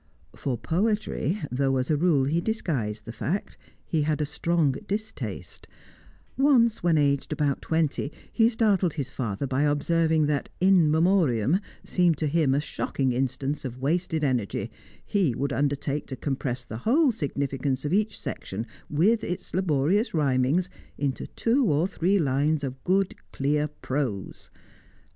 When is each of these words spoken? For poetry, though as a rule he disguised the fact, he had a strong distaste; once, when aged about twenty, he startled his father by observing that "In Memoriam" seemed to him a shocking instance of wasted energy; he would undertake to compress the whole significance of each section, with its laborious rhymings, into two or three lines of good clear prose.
For 0.35 0.57
poetry, 0.57 1.37
though 1.51 1.77
as 1.77 1.91
a 1.91 1.95
rule 1.95 2.23
he 2.23 2.41
disguised 2.41 3.05
the 3.05 3.11
fact, 3.11 3.55
he 3.85 4.01
had 4.01 4.19
a 4.19 4.25
strong 4.25 4.71
distaste; 4.87 5.67
once, 6.35 6.81
when 6.81 6.97
aged 6.97 7.31
about 7.31 7.61
twenty, 7.61 8.11
he 8.33 8.49
startled 8.49 8.93
his 8.93 9.11
father 9.11 9.45
by 9.45 9.61
observing 9.61 10.25
that 10.25 10.49
"In 10.59 10.89
Memoriam" 10.89 11.59
seemed 11.83 12.17
to 12.17 12.25
him 12.25 12.55
a 12.55 12.59
shocking 12.59 13.11
instance 13.11 13.63
of 13.63 13.77
wasted 13.77 14.23
energy; 14.23 14.71
he 15.05 15.35
would 15.35 15.53
undertake 15.53 16.07
to 16.07 16.15
compress 16.15 16.65
the 16.65 16.77
whole 16.77 17.11
significance 17.11 17.85
of 17.85 17.93
each 17.93 18.19
section, 18.19 18.65
with 18.89 19.23
its 19.23 19.53
laborious 19.53 20.15
rhymings, 20.15 20.67
into 20.97 21.27
two 21.27 21.63
or 21.71 21.87
three 21.87 22.17
lines 22.17 22.63
of 22.63 22.83
good 22.83 23.13
clear 23.31 23.67
prose. 23.67 24.49